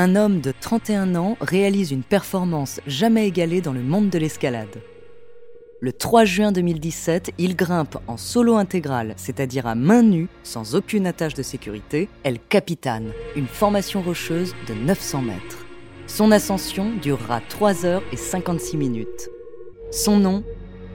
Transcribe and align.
Un 0.00 0.14
homme 0.14 0.40
de 0.40 0.52
31 0.52 1.16
ans 1.16 1.36
réalise 1.40 1.90
une 1.90 2.04
performance 2.04 2.80
jamais 2.86 3.26
égalée 3.26 3.60
dans 3.60 3.72
le 3.72 3.82
monde 3.82 4.10
de 4.10 4.18
l'escalade. 4.18 4.80
Le 5.80 5.92
3 5.92 6.24
juin 6.24 6.52
2017, 6.52 7.32
il 7.36 7.56
grimpe 7.56 7.98
en 8.06 8.16
solo 8.16 8.54
intégral, 8.54 9.14
c'est-à-dire 9.16 9.66
à 9.66 9.74
main 9.74 10.04
nue, 10.04 10.28
sans 10.44 10.76
aucune 10.76 11.04
attache 11.04 11.34
de 11.34 11.42
sécurité, 11.42 12.08
El 12.22 12.38
Capitan, 12.38 13.06
une 13.34 13.48
formation 13.48 14.00
rocheuse 14.00 14.54
de 14.68 14.74
900 14.74 15.22
mètres. 15.22 15.66
Son 16.06 16.30
ascension 16.30 16.92
durera 17.02 17.40
3 17.48 17.84
heures 17.84 18.04
et 18.12 18.16
56 18.16 18.76
minutes. 18.76 19.30
Son 19.90 20.18
nom, 20.18 20.44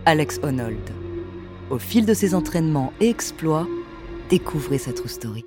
Alex 0.05 0.39
Honnold. 0.43 0.91
Au 1.69 1.77
fil 1.77 2.05
de 2.05 2.13
ses 2.13 2.33
entraînements 2.33 2.93
et 3.01 3.09
exploits, 3.09 3.67
découvrez 4.29 4.77
sa 4.77 4.93
true 4.93 5.09
story. 5.09 5.43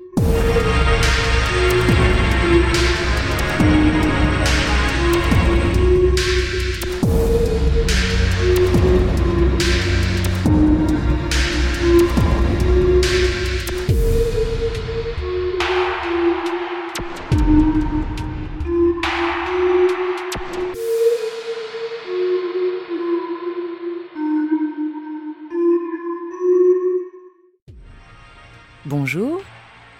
Bonjour, 29.17 29.41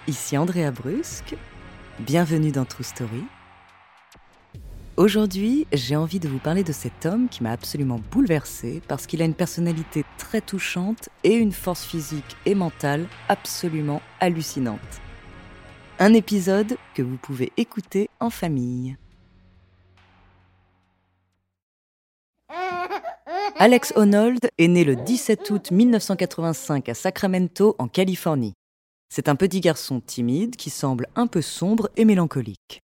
ici 0.07 0.37
Andrea 0.37 0.69
Brusque. 0.69 1.35
Bienvenue 1.97 2.51
dans 2.51 2.65
True 2.65 2.83
Story. 2.83 3.23
Aujourd'hui, 4.95 5.65
j'ai 5.73 5.95
envie 5.95 6.19
de 6.19 6.27
vous 6.27 6.37
parler 6.37 6.63
de 6.63 6.71
cet 6.71 7.07
homme 7.07 7.27
qui 7.27 7.41
m'a 7.41 7.51
absolument 7.51 7.99
bouleversée 8.11 8.79
parce 8.87 9.07
qu'il 9.07 9.23
a 9.23 9.25
une 9.25 9.33
personnalité 9.33 10.05
très 10.19 10.39
touchante 10.39 11.09
et 11.23 11.33
une 11.33 11.51
force 11.51 11.83
physique 11.83 12.37
et 12.45 12.53
mentale 12.53 13.07
absolument 13.27 14.03
hallucinante. 14.19 15.01
Un 15.97 16.13
épisode 16.13 16.77
que 16.93 17.01
vous 17.01 17.17
pouvez 17.17 17.51
écouter 17.57 18.11
en 18.19 18.29
famille. 18.29 18.97
Alex 23.57 23.93
Honnold 23.95 24.47
est 24.59 24.67
né 24.67 24.83
le 24.83 24.95
17 24.95 25.49
août 25.49 25.71
1985 25.71 26.89
à 26.89 26.93
Sacramento, 26.93 27.75
en 27.79 27.87
Californie. 27.87 28.53
C'est 29.09 29.29
un 29.29 29.35
petit 29.35 29.61
garçon 29.61 30.01
timide 30.01 30.55
qui 30.55 30.69
semble 30.69 31.07
un 31.15 31.27
peu 31.27 31.41
sombre 31.41 31.89
et 31.95 32.05
mélancolique. 32.05 32.81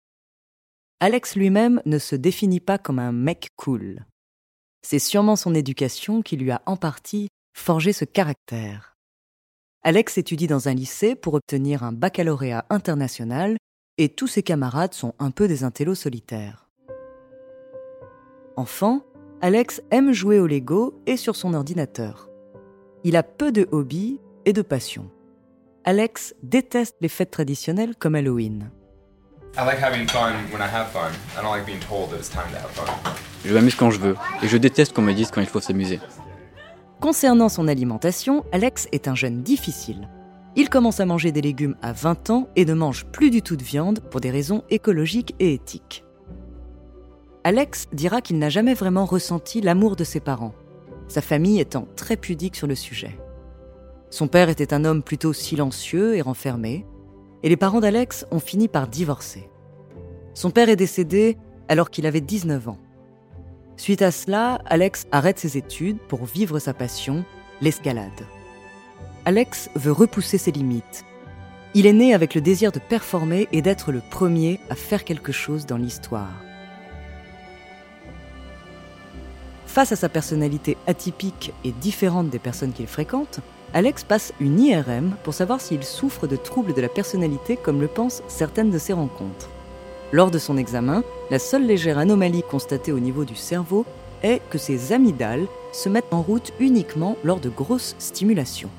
Alex 1.00 1.36
lui-même 1.36 1.82
ne 1.86 1.98
se 1.98 2.16
définit 2.16 2.62
pas 2.62 2.78
comme 2.78 3.00
un 3.00 3.12
mec 3.12 3.50
cool. 3.58 4.06
C'est 4.82 5.00
sûrement 5.00 5.36
son 5.36 5.54
éducation 5.54 6.22
qui 6.22 6.38
lui 6.38 6.52
a 6.52 6.62
en 6.66 6.78
partie 6.78 7.28
forgé 7.54 7.94
ce 7.94 8.06
caractère. 8.06 8.96
Alex 9.84 10.18
étudie 10.18 10.48
dans 10.48 10.70
un 10.70 10.74
lycée 10.74 11.16
pour 11.16 11.34
obtenir 11.34 11.84
un 11.84 11.92
baccalauréat 11.92 12.66
international 12.70 13.58
et 13.98 14.10
tous 14.10 14.28
ses 14.28 14.44
camarades 14.44 14.94
sont 14.94 15.14
un 15.20 15.32
peu 15.32 15.48
des 15.48 15.64
intellos 15.64 15.96
solitaires. 15.96 16.70
Enfant, 18.56 19.06
Alex 19.42 19.82
aime 19.92 20.14
jouer 20.14 20.40
au 20.40 20.48
Lego 20.48 21.02
et 21.06 21.18
sur 21.18 21.36
son 21.36 21.54
ordinateur. 21.54 22.30
Il 23.04 23.18
a 23.18 23.24
peu 23.24 23.52
de 23.52 23.68
hobbies 23.72 24.20
et 24.46 24.54
de 24.54 24.62
passions. 24.62 25.12
Alex 25.86 26.34
déteste 26.44 26.96
les 27.02 27.10
fêtes 27.10 27.32
traditionnelles 27.32 27.96
comme 27.98 28.16
Halloween. 28.16 28.72
Je 33.44 33.54
m'amuse 33.54 33.76
quand 33.76 33.92
je 33.92 34.00
veux, 34.00 34.16
et 34.42 34.48
je 34.48 34.56
déteste 34.56 34.94
qu'on 34.94 35.02
me 35.02 35.12
dise 35.12 35.30
quand 35.30 35.42
il 35.42 35.48
faut 35.48 35.60
s'amuser. 35.60 36.00
Concernant 37.02 37.50
son 37.50 37.68
alimentation, 37.68 38.46
Alex 38.54 38.88
est 38.94 39.10
un 39.10 39.16
jeune 39.16 39.44
difficile. 39.44 40.08
Il 40.56 40.70
commence 40.70 41.02
à 41.02 41.06
manger 41.06 41.34
des 41.34 41.42
légumes 41.42 41.76
à 41.82 41.92
20 41.92 42.30
ans 42.30 42.48
et 42.56 42.64
ne 42.64 42.74
mange 42.74 43.04
plus 43.08 43.30
du 43.30 43.42
tout 43.42 43.58
de 43.58 43.64
viande 43.64 44.00
pour 44.10 44.22
des 44.22 44.32
raisons 44.32 44.64
écologiques 44.70 45.36
et 45.40 45.54
éthiques. 45.54 46.06
Alex 47.44 47.88
dira 47.92 48.22
qu'il 48.22 48.40
n'a 48.40 48.48
jamais 48.48 48.74
vraiment 48.74 49.04
ressenti 49.04 49.60
l'amour 49.60 49.98
de 49.98 50.06
ses 50.06 50.22
parents, 50.22 50.56
sa 51.10 51.22
famille 51.22 51.60
étant 51.60 51.90
très 51.98 52.16
pudique 52.16 52.56
sur 52.56 52.68
le 52.68 52.76
sujet. 52.76 53.18
Son 54.14 54.28
père 54.28 54.50
était 54.50 54.76
un 54.76 54.86
homme 54.86 55.02
plutôt 55.02 55.34
silencieux 55.34 56.16
et 56.16 56.22
renfermé, 56.22 56.86
et 57.42 57.50
les 57.50 57.58
parents 57.58 57.80
d'Alex 57.80 58.28
ont 58.30 58.40
fini 58.40 58.68
par 58.68 58.88
divorcer. 58.88 59.50
Son 60.36 60.52
père 60.52 60.70
est 60.70 60.76
décédé 60.76 61.36
alors 61.68 61.90
qu'il 61.90 62.06
avait 62.06 62.22
19 62.22 62.70
ans. 62.70 62.78
Suite 63.76 64.04
à 64.04 64.12
cela, 64.12 64.62
Alex 64.68 65.08
arrête 65.12 65.40
ses 65.40 65.58
études 65.58 65.98
pour 65.98 66.26
vivre 66.26 66.60
sa 66.60 66.76
passion, 66.76 67.26
l'escalade. 67.60 68.28
Alex 69.26 69.72
veut 69.74 69.92
repousser 69.92 70.38
ses 70.38 70.52
limites. 70.52 71.06
Il 71.74 71.88
est 71.88 71.92
né 71.92 72.14
avec 72.14 72.36
le 72.36 72.42
désir 72.42 72.72
de 72.72 72.78
performer 72.78 73.48
et 73.52 73.64
d'être 73.64 73.92
le 73.92 74.04
premier 74.12 74.60
à 74.70 74.76
faire 74.76 75.06
quelque 75.06 75.32
chose 75.32 75.66
dans 75.66 75.78
l'histoire. 75.78 76.40
Face 79.66 79.92
à 79.92 79.96
sa 79.96 80.08
personnalité 80.08 80.78
atypique 80.86 81.52
et 81.64 81.72
différente 81.72 82.30
des 82.30 82.38
personnes 82.38 82.74
qu'il 82.74 82.86
fréquente, 82.86 83.40
Alex 83.76 84.04
passe 84.04 84.34
une 84.40 84.60
IRM 84.60 85.16
pour 85.24 85.34
savoir 85.34 85.60
s'il 85.60 85.84
souffre 85.84 86.28
de 86.28 86.36
troubles 86.36 86.76
de 86.76 86.82
la 86.82 86.90
personnalité 86.90 87.58
comme 87.58 87.82
le 87.82 87.88
pensent 87.88 88.22
certaines 88.28 88.70
de 88.70 88.78
ses 88.78 88.94
rencontres. 88.94 89.50
Lors 90.12 90.30
de 90.30 90.38
son 90.38 90.58
examen, 90.58 91.04
la 91.32 91.40
seule 91.40 91.66
légère 91.66 91.98
anomalie 91.98 92.44
constatée 92.44 92.92
au 92.92 93.00
niveau 93.00 93.26
du 93.26 93.36
cerveau 93.36 93.84
est 94.22 94.42
que 94.52 94.60
ses 94.60 94.94
amygdales 94.94 95.48
se 95.72 95.90
mettent 95.90 96.14
en 96.14 96.22
route 96.22 96.54
uniquement 96.60 97.18
lors 97.24 97.40
de 97.40 97.50
grosses 97.50 97.96
stimulations. 97.98 98.70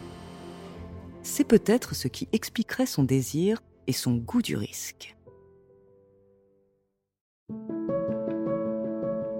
C'est 1.24 1.42
peut-être 1.42 1.96
ce 1.96 2.06
qui 2.06 2.28
expliquerait 2.32 2.86
son 2.86 3.02
désir 3.02 3.62
et 3.88 3.92
son 3.92 4.12
goût 4.12 4.42
du 4.42 4.56
risque. 4.56 5.16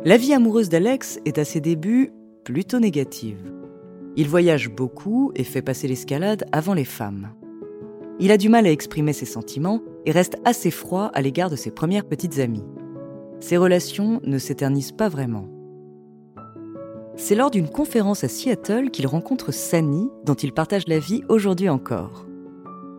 La 0.05 0.17
vie 0.17 0.35
amoureuse 0.35 0.69
d'Alex 0.69 1.21
est 1.25 1.39
à 1.39 1.45
ses 1.45 1.61
débuts 1.61 2.13
plutôt 2.43 2.81
négative. 2.81 3.64
Il 4.17 4.29
voyage 4.29 4.71
beaucoup 4.71 5.33
et 5.35 5.45
fait 5.45 5.63
passer 5.63 5.89
l'escalade 5.89 6.45
avant 6.53 6.75
les 6.75 6.85
femmes. 6.85 7.31
Il 8.21 8.31
a 8.31 8.37
du 8.37 8.49
mal 8.49 8.67
à 8.67 8.71
exprimer 8.71 9.13
ses 9.13 9.27
sentiments 9.27 9.81
et 10.07 10.13
reste 10.13 10.37
assez 10.45 10.71
froid 10.71 11.11
à 11.15 11.21
l'égard 11.21 11.51
de 11.51 11.57
ses 11.57 11.73
premières 11.73 12.07
petites 12.07 12.39
amies. 12.39 12.65
Ses 13.41 13.57
relations 13.57 14.21
ne 14.25 14.39
s'éternisent 14.39 14.93
pas 14.93 15.09
vraiment. 15.09 15.49
C'est 17.17 17.35
lors 17.35 17.51
d'une 17.51 17.69
conférence 17.69 18.23
à 18.25 18.29
Seattle 18.29 18.91
qu'il 18.91 19.07
rencontre 19.07 19.53
Sani, 19.53 20.09
dont 20.25 20.35
il 20.35 20.53
partage 20.53 20.87
la 20.87 20.99
vie 20.99 21.23
aujourd'hui 21.29 21.69
encore. 21.69 22.27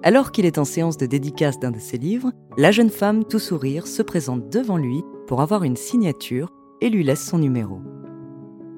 Alors 0.04 0.32
qu'il 0.32 0.46
est 0.46 0.58
en 0.58 0.66
séance 0.66 0.98
de 0.98 1.06
dédicace 1.06 1.60
d'un 1.60 1.72
de 1.72 1.80
ses 1.80 1.98
livres, 1.98 2.32
la 2.58 2.72
jeune 2.72 2.90
femme, 2.90 3.24
tout 3.24 3.40
sourire, 3.40 3.88
se 3.88 4.02
présente 4.02 4.50
devant 4.50 4.78
lui 4.78 5.02
pour 5.28 5.42
avoir 5.42 5.64
une 5.64 5.78
signature 5.78 6.52
et 6.82 6.90
lui 6.90 7.04
laisse 7.04 7.26
son 7.26 7.40
numéro. 7.40 7.80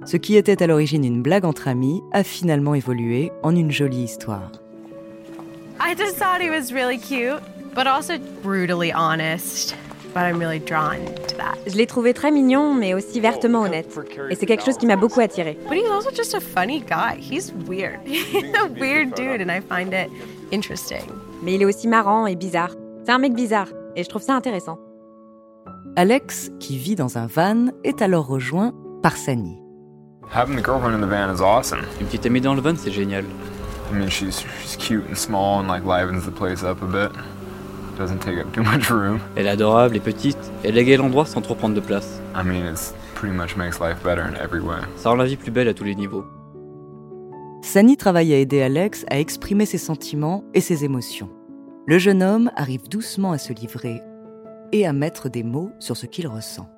Ce 0.08 0.18
qui 0.18 0.36
était 0.36 0.64
à 0.64 0.68
l'origine 0.68 1.04
une 1.04 1.22
blague 1.22 1.46
entre 1.46 1.68
amis 1.68 2.02
a 2.14 2.24
finalement 2.24 2.74
évolué 2.74 3.32
en 3.44 3.56
une 3.56 3.72
jolie 3.72 4.04
histoire. 4.04 4.52
I 5.80 5.94
just 5.96 6.18
thought 6.18 6.42
he 6.42 6.50
was 6.50 6.74
really 6.74 6.98
cute. 6.98 7.44
but 7.78 7.86
also 7.86 8.18
brutally 8.42 8.92
honest. 8.92 9.76
But 10.14 10.24
I'm 10.24 10.40
really 10.40 10.60
drawn 10.60 11.06
to 11.28 11.36
that. 11.38 11.58
Je 11.68 11.78
l'ai 11.78 11.86
trouvé 11.86 12.14
très 12.16 12.32
mignon, 12.32 12.74
mais 12.74 12.96
aussi 12.96 13.20
vertement 13.20 13.62
honnête. 13.62 13.88
Et 14.32 14.36
c'est 14.36 14.48
quelque 14.48 14.66
chose 14.66 14.78
qui 14.78 14.88
m'a 14.88 14.96
beaucoup 14.96 15.20
attiré. 15.20 15.60
But 15.70 15.78
he's 15.78 15.92
also 15.92 16.10
just 16.10 16.34
a 16.34 16.40
funny 16.40 16.80
guy. 16.80 17.20
He's 17.20 17.54
weird. 17.68 18.00
He's 18.06 18.56
a 18.56 18.68
weird 18.68 19.14
dude, 19.14 19.42
and 19.42 19.52
I 19.52 19.62
find 19.62 19.94
it 19.94 20.10
interesting. 20.52 21.04
Mais 21.44 21.54
il 21.54 21.62
est 21.62 21.66
aussi 21.66 21.88
marrant 21.88 22.26
et 22.26 22.36
bizarre. 22.36 22.72
C'est 23.06 23.12
un 23.12 23.20
mec 23.20 23.36
bizarre, 23.36 23.68
et 23.96 24.04
je 24.04 24.10
trouve 24.10 24.24
ça 24.24 24.34
intéressant. 24.34 24.80
Alex, 25.96 26.50
qui 26.60 26.78
vit 26.78 26.96
dans 26.96 27.20
un 27.20 27.28
van, 27.28 27.68
est 27.84 28.02
alors 28.02 28.26
rejoint 28.26 28.74
par 29.04 29.18
Sani. 29.18 29.60
Having 30.30 30.58
the 30.58 30.62
girlfriend 30.62 30.94
in 30.94 31.02
the 31.02 31.08
van 31.08 31.30
is 31.30 31.42
awesome. 31.42 31.82
Une 32.00 32.08
petite 32.08 32.26
amie 32.26 32.42
dans 32.42 32.54
le 32.54 32.62
van, 32.62 32.76
c'est 32.76 32.92
génial. 32.92 33.24
I 33.90 33.96
mean, 33.96 34.10
she's 34.10 34.44
she's 34.62 34.76
cute 34.76 35.06
and 35.08 35.16
small 35.16 35.60
and 35.60 35.68
like 35.68 35.86
livens 35.86 36.26
the 36.26 36.32
place 36.32 36.64
up 36.64 36.82
a 36.82 36.86
bit. 36.86 37.12
Doesn't 37.98 38.20
take 38.20 38.38
up 38.38 38.52
too 38.54 38.62
much 38.62 38.90
room. 38.90 39.20
Elle 39.36 39.48
est 39.48 39.50
adorable 39.50 39.96
et 39.96 40.00
petite, 40.00 40.38
et 40.64 40.70
elle 40.70 40.78
égaye 40.78 40.98
l'endroit 40.98 41.26
sans 41.26 41.42
trop 41.42 41.56
prendre 41.56 41.76
de 41.76 41.80
place. 41.80 42.22
I 42.36 42.44
mean, 42.44 42.66
it's 42.66 42.94
pretty 43.16 43.34
much 43.34 43.56
makes 43.56 43.80
life 43.80 44.04
better 44.04 44.22
in 44.22 44.36
every 44.36 44.60
way. 44.60 44.82
Ça 44.98 45.10
rend 45.10 45.16
la 45.16 45.26
vie 45.26 45.38
plus 45.38 45.52
belle 45.52 45.70
à 45.70 45.74
tous 45.74 45.86
les 45.86 45.96
niveaux. 45.96 46.26
Sani 47.64 47.98
travaille 47.98 48.34
à 48.34 48.38
aider 48.38 48.62
Alex 48.62 49.06
à 49.10 49.20
exprimer 49.20 49.66
ses 49.66 49.78
sentiments 49.78 50.44
et 50.54 50.62
ses 50.62 50.84
émotions. 50.84 51.30
Le 51.88 51.98
jeune 51.98 52.22
homme 52.22 52.52
arrive 52.56 52.90
doucement 52.90 53.32
à 53.32 53.38
se 53.38 53.54
livrer 53.54 54.02
et 54.74 54.86
à 54.86 54.94
mettre 54.94 55.30
des 55.30 55.44
mots 55.44 55.72
sur 55.80 55.96
ce 55.96 56.06
qu'il 56.06 56.28
ressent. 56.28 56.70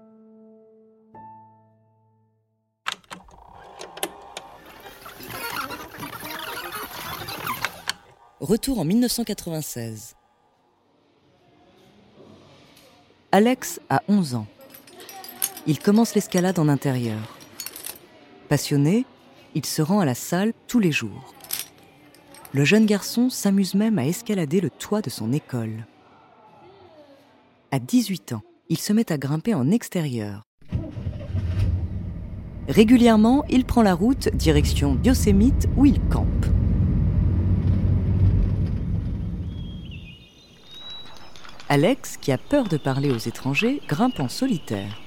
Retour 8.41 8.79
en 8.79 8.85
1996. 8.85 10.15
Alex 13.33 13.81
a 13.89 14.01
11 14.07 14.35
ans. 14.35 14.47
Il 15.67 15.77
commence 15.79 16.15
l'escalade 16.15 16.57
en 16.57 16.69
intérieur. 16.69 17.19
Passionné, 18.47 19.05
il 19.55 19.65
se 19.65 19.81
rend 19.81 19.99
à 19.99 20.05
la 20.05 20.15
salle 20.15 20.53
tous 20.67 20.79
les 20.79 20.93
jours. 20.93 21.33
Le 22.53 22.63
jeune 22.63 22.85
garçon 22.85 23.29
s'amuse 23.29 23.75
même 23.75 23.99
à 23.99 24.05
escalader 24.05 24.61
le 24.61 24.69
toit 24.69 25.01
de 25.01 25.09
son 25.09 25.33
école. 25.33 25.85
À 27.71 27.79
18 27.79 28.31
ans, 28.31 28.41
il 28.69 28.79
se 28.79 28.93
met 28.93 29.11
à 29.11 29.17
grimper 29.17 29.53
en 29.53 29.69
extérieur. 29.69 30.43
Régulièrement, 32.69 33.43
il 33.49 33.65
prend 33.65 33.81
la 33.81 33.95
route 33.95 34.29
direction 34.33 34.97
Yosemite 35.03 35.67
où 35.75 35.85
il 35.85 35.99
campe. 36.07 36.45
Alex, 41.71 42.17
qui 42.17 42.31
a 42.31 42.39
peur 42.39 42.67
de 42.67 42.77
parler 42.77 43.11
aux 43.11 43.17
étrangers, 43.19 43.79
grimpe 43.87 44.19
en 44.19 44.27
solitaire. 44.27 44.99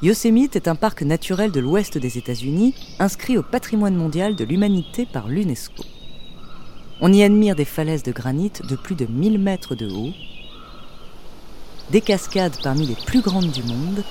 Yosemite 0.00 0.56
est 0.56 0.68
un 0.68 0.74
parc 0.74 1.02
naturel 1.02 1.52
de 1.52 1.60
l'ouest 1.60 1.98
des 1.98 2.16
États-Unis, 2.16 2.74
inscrit 2.98 3.36
au 3.36 3.42
patrimoine 3.42 3.94
mondial 3.94 4.34
de 4.36 4.44
l'humanité 4.44 5.04
par 5.04 5.28
l'UNESCO. 5.28 5.84
On 7.02 7.12
y 7.12 7.22
admire 7.22 7.56
des 7.56 7.66
falaises 7.66 8.04
de 8.04 8.10
granit 8.10 8.52
de 8.66 8.74
plus 8.74 8.94
de 8.94 9.04
1000 9.04 9.38
mètres 9.38 9.74
de 9.74 9.90
haut, 9.90 10.14
des 11.90 12.00
cascades 12.00 12.56
parmi 12.62 12.86
les 12.86 12.96
plus 13.06 13.20
grandes 13.20 13.52
du 13.52 13.62
monde 13.64 14.02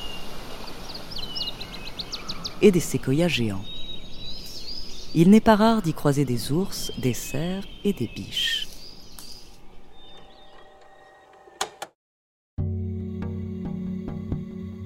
et 2.61 2.69
des 2.69 2.79
séquoias 2.79 3.27
géants. 3.27 3.65
Il 5.13 5.29
n'est 5.29 5.41
pas 5.41 5.57
rare 5.57 5.81
d'y 5.81 5.93
croiser 5.93 6.23
des 6.23 6.53
ours, 6.53 6.89
des 6.97 7.13
cerfs 7.13 7.67
et 7.83 7.91
des 7.91 8.07
biches. 8.07 8.69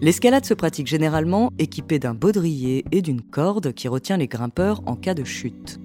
L'escalade 0.01 0.45
se 0.45 0.55
pratique 0.55 0.87
généralement 0.87 1.51
équipée 1.59 1.99
d'un 1.99 2.15
baudrier 2.15 2.85
et 2.91 3.03
d'une 3.03 3.21
corde 3.21 3.71
qui 3.73 3.87
retient 3.87 4.17
les 4.17 4.27
grimpeurs 4.27 4.81
en 4.87 4.95
cas 4.95 5.13
de 5.13 5.23
chute. 5.23 5.79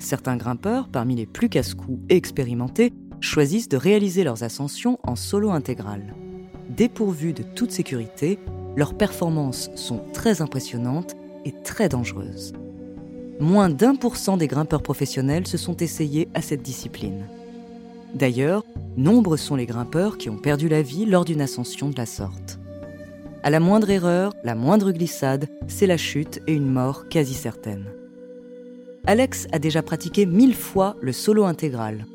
Certains 0.00 0.36
grimpeurs, 0.36 0.88
parmi 0.88 1.14
les 1.14 1.26
plus 1.26 1.48
casse-coups 1.48 2.00
et 2.08 2.16
expérimentés, 2.16 2.92
choisissent 3.20 3.68
de 3.68 3.76
réaliser 3.76 4.24
leurs 4.24 4.42
ascensions 4.42 4.98
en 5.04 5.14
solo 5.14 5.50
intégral. 5.50 6.14
Dépourvus 6.68 7.32
de 7.32 7.44
toute 7.44 7.70
sécurité, 7.70 8.38
leurs 8.76 8.96
performances 8.96 9.70
sont 9.76 10.02
très 10.12 10.42
impressionnantes 10.42 11.14
et 11.44 11.52
très 11.62 11.88
dangereuses. 11.88 12.52
Moins 13.38 13.68
d'un 13.68 13.94
pour 13.96 14.16
cent 14.16 14.38
des 14.38 14.46
grimpeurs 14.46 14.82
professionnels 14.82 15.46
se 15.46 15.58
sont 15.58 15.76
essayés 15.76 16.28
à 16.32 16.40
cette 16.40 16.62
discipline. 16.62 17.26
D'ailleurs, 18.14 18.64
nombreux 18.96 19.36
sont 19.36 19.56
les 19.56 19.66
grimpeurs 19.66 20.16
qui 20.16 20.30
ont 20.30 20.38
perdu 20.38 20.68
la 20.68 20.80
vie 20.80 21.04
lors 21.04 21.26
d'une 21.26 21.42
ascension 21.42 21.90
de 21.90 21.96
la 21.96 22.06
sorte. 22.06 22.58
À 23.42 23.50
la 23.50 23.60
moindre 23.60 23.90
erreur, 23.90 24.32
la 24.42 24.54
moindre 24.54 24.90
glissade, 24.90 25.48
c'est 25.68 25.86
la 25.86 25.98
chute 25.98 26.40
et 26.46 26.54
une 26.54 26.72
mort 26.72 27.08
quasi 27.10 27.34
certaine. 27.34 27.84
Alex 29.06 29.46
a 29.52 29.58
déjà 29.58 29.82
pratiqué 29.82 30.24
mille 30.24 30.54
fois 30.54 30.96
le 31.02 31.12
solo 31.12 31.44
intégral. 31.44 32.06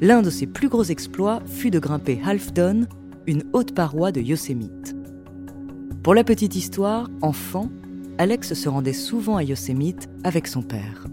L'un 0.00 0.22
de 0.22 0.28
ses 0.28 0.46
plus 0.46 0.68
gros 0.68 0.84
exploits 0.84 1.40
fut 1.46 1.70
de 1.70 1.78
grimper 1.78 2.20
Half 2.26 2.52
Dome, 2.52 2.86
une 3.26 3.44
haute 3.52 3.74
paroi 3.74 4.10
de 4.10 4.20
Yosemite. 4.20 4.94
Pour 6.02 6.14
la 6.14 6.24
petite 6.24 6.56
histoire, 6.56 7.08
enfant, 7.22 7.70
Alex 8.18 8.54
se 8.54 8.68
rendait 8.68 8.92
souvent 8.92 9.36
à 9.36 9.42
Yosemite 9.42 10.08
avec 10.22 10.46
son 10.46 10.62
père. 10.62 11.06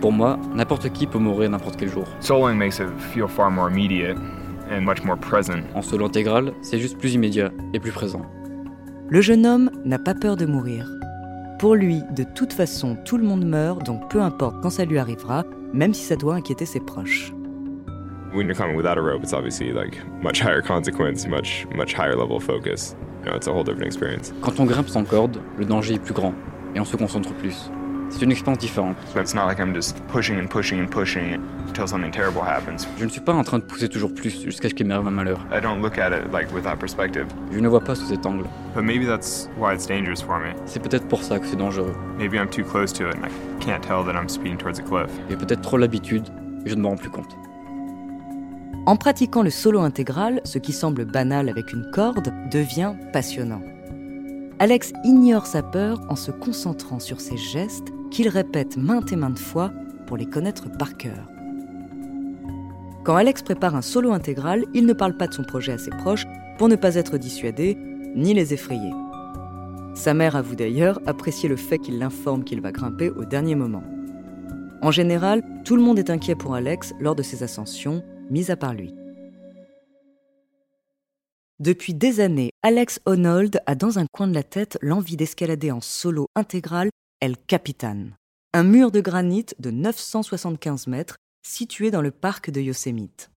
Pour 0.00 0.12
moi, 0.12 0.38
n'importe 0.54 0.90
qui 0.90 1.06
peut 1.06 1.18
mourir 1.18 1.48
n'importe 1.48 1.76
quel 1.78 1.88
jour. 1.88 2.04
En 5.74 5.80
solo 5.80 6.04
intégral, 6.04 6.52
c'est 6.60 6.78
juste 6.78 6.98
plus 6.98 7.14
immédiat 7.14 7.50
et 7.72 7.80
plus 7.80 7.92
présent. 7.92 8.22
Le 9.08 9.22
jeune 9.22 9.46
homme 9.46 9.70
n'a 9.86 9.98
pas 9.98 10.14
peur 10.14 10.36
de 10.36 10.44
mourir. 10.44 10.90
Pour 11.58 11.74
lui, 11.74 12.02
de 12.14 12.22
toute 12.22 12.52
façon, 12.52 12.98
tout 13.06 13.16
le 13.16 13.24
monde 13.24 13.46
meurt, 13.46 13.84
donc 13.84 14.10
peu 14.10 14.20
importe 14.20 14.62
quand 14.62 14.70
ça 14.70 14.84
lui 14.84 14.98
arrivera, 14.98 15.44
même 15.72 15.94
si 15.94 16.04
ça 16.04 16.16
doit 16.16 16.34
inquiéter 16.34 16.66
ses 16.66 16.80
proches. 16.80 17.32
When 18.32 18.46
you're 18.46 18.54
climbing 18.54 18.76
without 18.76 18.98
a 18.98 19.02
rope, 19.02 19.22
it's 19.22 19.32
obviously 19.32 19.72
like 19.72 19.96
much 20.22 20.40
higher 20.40 20.62
consequence, 20.62 21.26
much 21.26 21.66
much 21.74 21.94
higher 21.94 22.16
level 22.16 22.36
of 22.36 22.44
focus. 22.44 22.94
You 23.24 23.30
know, 23.30 23.36
it's 23.36 23.46
a 23.46 23.52
whole 23.52 23.64
different 23.64 23.86
experience. 23.86 24.32
Quand 24.42 24.58
on 24.60 24.66
grimpe 24.66 24.88
sans 24.88 25.04
corde, 25.04 25.40
le 25.56 25.64
danger 25.64 25.94
est 25.94 25.98
plus 26.04 26.14
grand 26.14 26.34
et 26.74 26.80
on 26.80 26.84
se 26.84 26.96
concentre 26.96 27.32
plus. 27.34 27.70
C'est 28.10 28.22
une 28.22 28.32
expérience 28.32 28.58
différente. 28.58 28.96
So 29.12 29.20
it's 29.20 29.34
not 29.34 29.46
like 29.46 29.58
I'm 29.58 29.74
just 29.74 29.96
pushing 30.08 30.38
and 30.38 30.48
pushing 30.48 30.80
and 30.80 30.88
pushing 30.88 31.34
until 31.68 31.86
something 31.86 32.10
terrible 32.10 32.40
happens. 32.40 32.86
Je 32.98 33.04
ne 33.04 33.10
suis 33.10 33.20
pas 33.20 33.34
en 33.34 33.44
train 33.44 33.58
de 33.58 33.64
pousser 33.64 33.88
toujours 33.88 34.14
plus 34.14 34.44
jusqu'à 34.44 34.70
ce 34.70 34.74
qu'il 34.74 34.86
m'arrive 34.86 35.08
un 35.08 35.10
malheur. 35.10 35.38
I 35.52 35.60
don't 35.60 35.82
look 35.82 35.98
at 35.98 36.12
it 36.12 36.32
like 36.32 36.50
with 36.54 36.64
that 36.64 36.76
perspective. 36.76 37.26
Je 37.52 37.58
ne 37.58 37.68
vois 37.68 37.80
pas 37.80 37.94
sous 37.94 38.06
cet 38.06 38.24
angle. 38.24 38.44
But 38.74 38.84
maybe 38.84 39.04
that's 39.04 39.50
why 39.58 39.74
it's 39.74 39.86
dangerous 39.86 40.22
for 40.24 40.38
me. 40.38 40.54
C'est 40.64 40.82
peut-être 40.82 41.06
pour 41.06 41.22
ça 41.22 41.38
que 41.38 41.46
c'est 41.46 41.56
dangereux. 41.56 41.94
Maybe 42.18 42.34
I'm 42.34 42.48
too 42.48 42.64
close 42.64 42.92
to 42.94 43.08
it 43.08 43.14
and 43.14 43.26
I 43.26 43.30
can't 43.60 43.82
tell 43.82 44.02
that 44.04 44.18
I'm 44.18 44.28
speeding 44.28 44.56
towards 44.56 44.78
a 44.78 44.82
cliff. 44.82 45.10
J'ai 45.28 45.36
peut-être 45.36 45.60
trop 45.60 45.76
l'habitude 45.76 46.24
et 46.64 46.70
je 46.70 46.74
ne 46.76 46.80
m'en 46.80 46.90
rends 46.90 46.96
plus 46.96 47.10
compte. 47.10 47.36
En 48.88 48.96
pratiquant 48.96 49.42
le 49.42 49.50
solo 49.50 49.80
intégral, 49.80 50.40
ce 50.44 50.56
qui 50.56 50.72
semble 50.72 51.04
banal 51.04 51.50
avec 51.50 51.74
une 51.74 51.90
corde 51.90 52.32
devient 52.50 52.94
passionnant. 53.12 53.60
Alex 54.60 54.94
ignore 55.04 55.44
sa 55.44 55.62
peur 55.62 56.00
en 56.08 56.16
se 56.16 56.30
concentrant 56.30 56.98
sur 56.98 57.20
ses 57.20 57.36
gestes 57.36 57.88
qu'il 58.10 58.30
répète 58.30 58.78
maintes 58.78 59.12
et 59.12 59.16
maintes 59.16 59.38
fois 59.38 59.72
pour 60.06 60.16
les 60.16 60.24
connaître 60.24 60.72
par 60.78 60.96
cœur. 60.96 61.28
Quand 63.04 63.16
Alex 63.16 63.42
prépare 63.42 63.76
un 63.76 63.82
solo 63.82 64.10
intégral, 64.12 64.64
il 64.72 64.86
ne 64.86 64.94
parle 64.94 65.18
pas 65.18 65.26
de 65.26 65.34
son 65.34 65.44
projet 65.44 65.72
à 65.72 65.78
ses 65.78 65.90
proches 65.90 66.24
pour 66.56 66.70
ne 66.70 66.76
pas 66.76 66.94
être 66.94 67.18
dissuadé 67.18 67.76
ni 68.16 68.32
les 68.32 68.54
effrayer. 68.54 68.94
Sa 69.92 70.14
mère 70.14 70.34
avoue 70.34 70.56
d'ailleurs 70.56 70.98
apprécier 71.04 71.50
le 71.50 71.56
fait 71.56 71.78
qu'il 71.78 71.98
l'informe 71.98 72.42
qu'il 72.42 72.62
va 72.62 72.72
grimper 72.72 73.10
au 73.10 73.26
dernier 73.26 73.54
moment. 73.54 73.84
En 74.80 74.92
général, 74.92 75.42
tout 75.66 75.76
le 75.76 75.82
monde 75.82 75.98
est 75.98 76.08
inquiet 76.08 76.34
pour 76.34 76.54
Alex 76.54 76.94
lors 77.00 77.14
de 77.14 77.22
ses 77.22 77.42
ascensions, 77.42 78.02
mis 78.30 78.50
à 78.50 78.56
part 78.56 78.74
lui. 78.74 78.94
Depuis 81.60 81.92
des 81.92 82.20
années, 82.20 82.50
Alex 82.62 83.00
Honnold 83.04 83.60
a 83.66 83.74
dans 83.74 83.98
un 83.98 84.06
coin 84.12 84.28
de 84.28 84.34
la 84.34 84.44
tête 84.44 84.78
l'envie 84.80 85.16
d'escalader 85.16 85.72
en 85.72 85.80
solo 85.80 86.28
intégral 86.36 86.88
El 87.20 87.36
Capitan, 87.36 88.10
un 88.54 88.62
mur 88.62 88.92
de 88.92 89.00
granit 89.00 89.46
de 89.58 89.72
975 89.72 90.86
mètres 90.86 91.16
situé 91.44 91.90
dans 91.90 92.02
le 92.02 92.12
parc 92.12 92.50
de 92.50 92.60
Yosemite. 92.60 93.30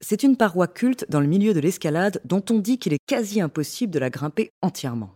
C'est 0.00 0.22
une 0.22 0.36
paroi 0.36 0.66
culte 0.66 1.04
dans 1.10 1.20
le 1.20 1.26
milieu 1.26 1.52
de 1.52 1.60
l'escalade 1.60 2.20
dont 2.24 2.44
on 2.50 2.58
dit 2.58 2.78
qu'il 2.78 2.94
est 2.94 3.06
quasi 3.06 3.40
impossible 3.40 3.92
de 3.92 3.98
la 3.98 4.10
grimper 4.10 4.50
entièrement. 4.62 5.14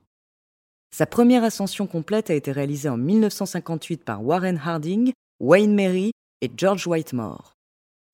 Sa 0.94 1.06
première 1.06 1.44
ascension 1.44 1.86
complète 1.86 2.30
a 2.30 2.34
été 2.34 2.52
réalisée 2.52 2.88
en 2.88 2.96
1958 2.96 4.04
par 4.04 4.24
Warren 4.24 4.60
Harding, 4.62 5.12
Wayne 5.38 5.74
Mary 5.74 6.12
et 6.42 6.50
George 6.54 6.86
Whitemore. 6.86 7.52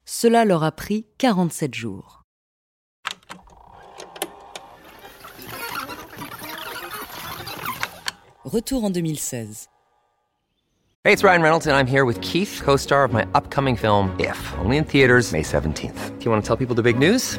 Cela 0.08 0.44
leur 0.44 0.62
a 0.62 0.70
pris 0.70 1.04
47 1.18 1.74
jours. 1.74 2.22
Retour 8.44 8.84
en 8.84 8.90
2016. 8.90 9.66
Hey, 11.04 11.12
it's 11.12 11.24
Ryan 11.24 11.42
Reynolds, 11.42 11.66
and 11.66 11.76
I'm 11.76 11.88
here 11.88 12.04
with 12.04 12.20
Keith, 12.20 12.60
co 12.64 12.76
star 12.76 13.04
of 13.04 13.12
my 13.12 13.26
upcoming 13.34 13.76
film, 13.76 14.14
If, 14.20 14.38
only 14.58 14.76
in 14.76 14.84
theaters, 14.84 15.32
May 15.32 15.42
17th. 15.42 16.18
Do 16.18 16.24
you 16.24 16.30
want 16.30 16.42
to 16.42 16.46
tell 16.46 16.56
people 16.56 16.76
the 16.76 16.82
big 16.82 16.98
news? 16.98 17.38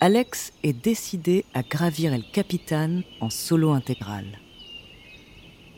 Alex 0.00 0.52
est 0.62 0.74
décidé 0.74 1.44
à 1.54 1.64
gravir 1.64 2.14
El 2.14 2.22
Capitan 2.22 3.00
en 3.20 3.30
solo 3.30 3.72
intégral. 3.72 4.38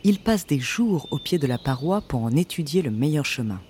Il 0.05 0.19
passe 0.19 0.47
des 0.47 0.59
jours 0.59 1.09
au 1.11 1.19
pied 1.19 1.39
de 1.39 1.47
la 1.47 1.57
paroi 1.57 2.03
pour 2.03 2.23
en 2.23 2.37
étudier 2.37 2.83
le 2.83 2.91
meilleur 2.91 3.25
chemin. 3.25 3.63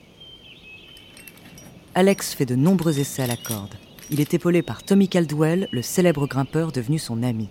Alex 1.94 2.34
fait 2.34 2.46
de 2.46 2.56
nombreux 2.56 2.98
essais 2.98 3.22
à 3.22 3.28
la 3.28 3.36
corde. 3.36 3.76
Il 4.10 4.20
est 4.20 4.34
épaulé 4.34 4.62
par 4.62 4.82
Tommy 4.82 5.08
Caldwell, 5.08 5.68
le 5.70 5.82
célèbre 5.82 6.26
grimpeur 6.26 6.72
devenu 6.72 6.98
son 6.98 7.22
ami. 7.22 7.48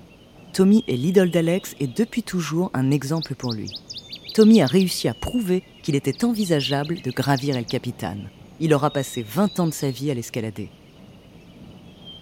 Tommy 0.51 0.84
est 0.89 0.98
l'idole 0.98 1.32
d'Alex 1.32 1.77
et 1.79 1.88
depuis 1.88 2.24
toujours 2.24 2.70
un 2.74 2.91
exemple 2.91 3.34
pour 3.34 3.53
lui. 3.53 3.72
Tommy 4.34 4.62
a 4.62 4.65
réussi 4.65 5.08
à 5.08 5.13
prouver 5.13 5.63
qu'il 5.84 5.96
était 5.96 6.25
envisageable 6.25 7.01
de 7.01 7.12
gravir 7.12 7.56
El 7.56 7.65
Capitan. 7.65 8.18
Il 8.60 8.74
aura 8.74 8.89
passé 8.89 9.24
20 9.24 9.62
ans 9.62 9.68
de 9.68 9.74
sa 9.74 9.89
vie 9.89 10.12
à 10.12 10.13
l'escalader. 10.13 10.70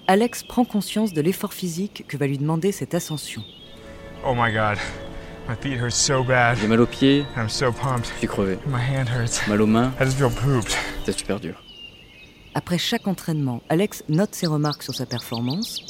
Alex 0.10 0.44
prend 0.44 0.64
conscience 0.64 1.12
de 1.12 1.20
l'effort 1.20 1.54
physique 1.54 2.06
que 2.08 2.16
va 2.16 2.28
lui 2.28 2.38
demander 2.38 2.72
cette 2.72 2.94
ascension. 2.94 3.44
Oh 4.26 4.34
my 4.34 4.54
god. 4.54 4.78
My 5.50 5.56
feet 5.62 5.78
hurt 5.78 5.92
so 5.92 6.24
bad. 6.24 6.58
J'ai 6.58 6.68
mal 6.68 6.80
aux 6.80 6.86
pieds. 6.86 7.26
I'm 7.36 7.50
so 7.50 7.74
pumped. 7.74 8.08
Je 8.14 8.20
suis 8.20 8.28
crevé. 8.28 8.58
My 8.68 8.80
hand 8.80 9.10
hurts. 9.10 9.46
Mal 9.50 9.62
aux 9.62 9.68
mains. 9.68 9.92
I 10.00 10.06
just 10.06 10.18
feel 10.18 10.30
pooped. 10.30 10.72
C'est 11.06 11.18
super 11.18 11.42
dur. 11.42 11.62
Après 12.56 12.78
chaque 12.78 13.06
entraînement, 13.06 13.62
Alex 13.68 14.06
note 14.08 14.34
ses 14.34 14.48
remarques 14.48 14.84
sur 14.84 14.96
sa 14.96 15.06
performance. 15.06 15.82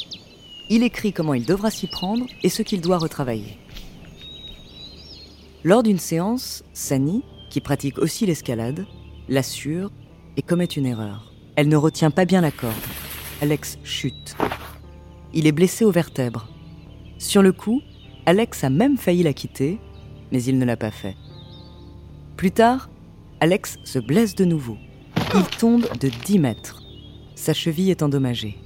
Il 0.72 0.82
écrit 0.82 1.14
comment 1.14 1.36
il 1.36 1.46
devra 1.46 1.70
s'y 1.70 1.86
prendre 1.86 2.26
et 2.42 2.50
ce 2.50 2.64
qu'il 2.64 2.82
doit 2.82 2.98
retravailler. 2.98 3.60
Lors 5.64 5.84
d'une 5.84 6.00
séance, 6.00 6.64
Sani, 6.74 7.24
qui 7.52 7.62
pratique 7.62 8.00
aussi 8.00 8.26
l'escalade, 8.26 8.88
l'assure 9.30 9.92
et 10.38 10.42
commet 10.42 10.66
une 10.66 10.88
erreur. 10.88 11.32
Elle 11.56 11.70
ne 11.70 11.78
retient 11.78 12.12
pas 12.12 12.26
bien 12.26 12.42
la 12.42 12.52
corde. 12.52 12.74
Alex 13.39 13.77
chute. 13.84 14.36
Il 15.32 15.46
est 15.46 15.51
blessé 15.51 15.86
aux 15.86 15.91
vertèbres. 15.91 16.48
Sur 17.20 17.44
le 17.44 17.51
coup, 17.51 17.82
Alex 18.25 18.63
a 18.63 18.72
même 18.72 18.98
failli 18.98 19.22
la 19.22 19.34
quitter, 19.34 19.79
mais 20.32 20.44
il 20.44 20.58
ne 20.58 20.65
l'a 20.65 20.75
pas 20.75 20.89
fait. 20.89 21.15
Plus 22.36 22.51
tard, 22.51 22.89
Alex 23.39 23.77
se 23.84 24.00
blesse 24.00 24.34
de 24.34 24.44
nouveau. 24.44 24.77
Il 25.36 25.44
tombe 25.58 25.86
de 26.00 26.10
10 26.25 26.39
mètres. 26.39 26.82
Sa 27.36 27.53
cheville 27.53 27.91
est 27.91 28.01
endommagée. 28.01 28.58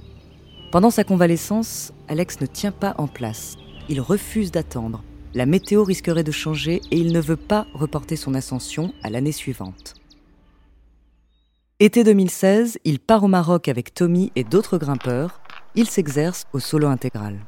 Pendant 0.70 0.90
sa 0.90 1.04
convalescence, 1.04 1.92
Alex 2.08 2.40
ne 2.40 2.46
tient 2.46 2.72
pas 2.72 2.94
en 2.96 3.08
place. 3.08 3.56
Il 3.90 4.00
refuse 4.00 4.52
d'attendre. 4.52 5.04
La 5.34 5.44
météo 5.44 5.84
risquerait 5.84 6.24
de 6.24 6.32
changer 6.32 6.80
et 6.90 6.96
il 6.96 7.12
ne 7.12 7.20
veut 7.20 7.36
pas 7.36 7.66
reporter 7.74 8.16
son 8.16 8.32
ascension 8.32 8.94
à 9.02 9.10
l'année 9.10 9.32
suivante. 9.32 10.01
Été 11.84 12.04
2016, 12.04 12.78
il 12.84 13.00
part 13.00 13.24
au 13.24 13.26
Maroc 13.26 13.66
avec 13.66 13.92
Tommy 13.92 14.30
et 14.36 14.44
d'autres 14.44 14.78
grimpeurs. 14.78 15.40
Il 15.74 15.88
s'exerce 15.88 16.44
au 16.52 16.60
solo 16.60 16.86
intégral. 16.86 17.40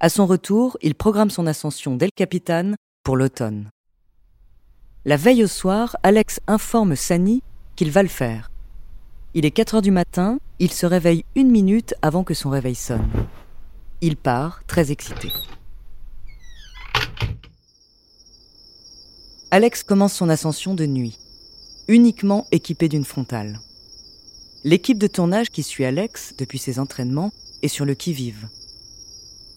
À 0.00 0.08
son 0.08 0.24
retour, 0.24 0.78
il 0.80 0.94
programme 0.94 1.28
son 1.28 1.46
ascension 1.46 1.94
d'El 1.94 2.08
Capitan 2.16 2.72
pour 3.04 3.18
l'automne. 3.18 3.68
La 5.04 5.18
veille 5.18 5.44
au 5.44 5.46
soir, 5.46 5.98
Alex 6.02 6.40
informe 6.46 6.96
Sani 6.96 7.42
qu'il 7.76 7.90
va 7.90 8.02
le 8.02 8.08
faire. 8.08 8.50
Il 9.34 9.44
est 9.44 9.50
4 9.50 9.74
heures 9.74 9.82
du 9.82 9.90
matin, 9.90 10.38
il 10.58 10.72
se 10.72 10.86
réveille 10.86 11.26
une 11.34 11.50
minute 11.50 11.94
avant 12.00 12.24
que 12.24 12.32
son 12.32 12.48
réveil 12.48 12.76
sonne. 12.76 13.10
Il 14.00 14.16
part, 14.16 14.62
très 14.66 14.90
excité. 14.90 15.30
Alex 19.50 19.82
commence 19.82 20.14
son 20.14 20.30
ascension 20.30 20.74
de 20.74 20.86
nuit, 20.86 21.18
uniquement 21.88 22.46
équipé 22.50 22.88
d'une 22.88 23.04
frontale. 23.04 23.60
L'équipe 24.64 24.98
de 24.98 25.06
tournage 25.06 25.50
qui 25.50 25.62
suit 25.62 25.84
Alex 25.84 26.34
depuis 26.38 26.58
ses 26.58 26.78
entraînements 26.78 27.32
est 27.62 27.68
sur 27.68 27.84
le 27.84 27.94
qui-vive. 27.94 28.48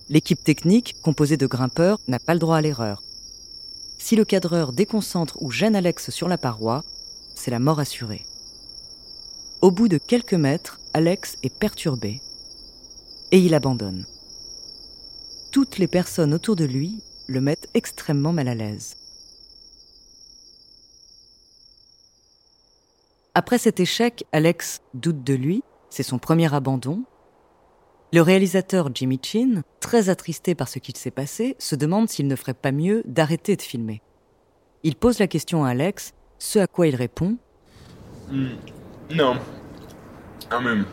L'équipe 0.09 0.43
technique, 0.43 0.95
composée 1.01 1.37
de 1.37 1.47
grimpeurs, 1.47 1.99
n'a 2.07 2.19
pas 2.19 2.33
le 2.33 2.39
droit 2.39 2.57
à 2.57 2.61
l'erreur. 2.61 3.01
Si 3.97 4.15
le 4.15 4.25
cadreur 4.25 4.71
déconcentre 4.71 5.41
ou 5.41 5.51
gêne 5.51 5.75
Alex 5.75 6.09
sur 6.11 6.27
la 6.27 6.37
paroi, 6.37 6.83
c'est 7.35 7.51
la 7.51 7.59
mort 7.59 7.79
assurée. 7.79 8.25
Au 9.61 9.71
bout 9.71 9.87
de 9.87 9.97
quelques 9.97 10.33
mètres, 10.33 10.79
Alex 10.93 11.37
est 11.43 11.53
perturbé 11.53 12.21
et 13.31 13.39
il 13.39 13.53
abandonne. 13.53 14.05
Toutes 15.51 15.77
les 15.77 15.87
personnes 15.87 16.33
autour 16.33 16.55
de 16.55 16.65
lui 16.65 17.01
le 17.27 17.41
mettent 17.41 17.69
extrêmement 17.73 18.33
mal 18.33 18.47
à 18.47 18.55
l'aise. 18.55 18.95
Après 23.39 23.57
cet 23.57 23.79
échec, 23.79 24.25
Alex 24.33 24.81
doute 24.93 25.23
de 25.23 25.33
lui, 25.33 25.63
c'est 25.89 26.03
son 26.03 26.19
premier 26.19 26.53
abandon. 26.53 27.05
Le 28.11 28.21
réalisateur 28.21 28.89
Jimmy 28.93 29.17
Chin, 29.23 29.61
très 29.79 30.09
attristé 30.09 30.55
par 30.55 30.67
ce 30.67 30.77
qu'il 30.77 30.97
s'est 30.97 31.09
passé, 31.09 31.55
se 31.57 31.77
demande 31.77 32.09
s'il 32.09 32.27
ne 32.27 32.35
ferait 32.35 32.53
pas 32.53 32.73
mieux 32.73 33.01
d'arrêter 33.05 33.55
de 33.55 33.61
filmer. 33.61 34.01
Il 34.83 34.97
pose 34.97 35.19
la 35.19 35.27
question 35.27 35.63
à 35.63 35.69
Alex, 35.69 36.11
ce 36.37 36.59
à 36.59 36.67
quoi 36.67 36.87
il 36.87 36.97
répond 36.97 37.37
Mm, 38.29 38.57
no. 39.15 39.35
I 40.51 40.61
mean, 40.61 40.83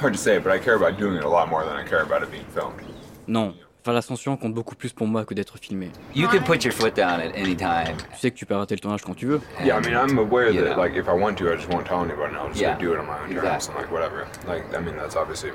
hard 0.00 0.14
to 0.14 0.18
say, 0.18 0.40
but 0.40 0.52
I 0.52 0.58
care 0.58 0.74
about 0.74 0.98
doing 0.98 1.18
it 1.18 1.22
a 1.22 1.28
lot 1.28 1.46
more 1.48 1.62
than 1.64 1.76
I 1.78 1.88
care 1.88 2.02
about 2.02 2.24
it 2.24 2.32
being 2.32 2.46
filmed. 2.52 2.82
Non, 3.28 3.54
faire 3.88 3.94
l'ascension 3.94 4.36
compte 4.36 4.52
beaucoup 4.52 4.74
plus 4.74 4.92
pour 4.92 5.06
moi 5.06 5.24
que 5.24 5.32
d'être 5.32 5.56
filmé. 5.58 5.90
You 6.14 6.28
can 6.28 6.42
put 6.44 6.62
your 6.62 6.74
foot 6.74 6.94
down 6.94 7.20
at 7.20 7.32
any 7.34 7.56
time. 7.56 7.96
Tu 8.12 8.18
sais 8.18 8.30
que 8.30 8.36
tu 8.36 8.44
peux 8.44 8.54
arrêter 8.54 8.74
le 8.74 8.80
tournage 8.80 9.00
quand 9.00 9.14
tu 9.14 9.24
veux. 9.24 9.40
Yeah, 9.64 9.78
I 9.78 9.80
mean, 9.80 9.94
I'm 9.96 10.18
aware 10.18 10.50
You 10.52 10.62
that, 10.62 10.74
know. 10.74 10.82
like, 10.82 10.94
if 10.94 11.06
I 11.08 11.14
want 11.18 11.36
to, 11.38 11.50
I 11.50 11.56
just 11.56 11.70
won't 11.72 11.86
tell 11.86 12.00
anybody. 12.04 12.34
I'll 12.34 12.48
just 12.48 12.60
Yeah, 12.60 12.72
like, 12.72 12.80
do 12.80 12.92
it 12.92 12.98
on 12.98 13.06
my 13.06 13.12
own 13.24 13.30
terms 13.30 13.46
exactly. 13.46 13.72
and, 13.72 13.80
like, 13.80 13.90
whatever. 13.90 14.26
Like, 14.46 14.64
I 14.76 14.80
mean, 14.84 14.94
that's 14.96 15.16
obviously 15.16 15.52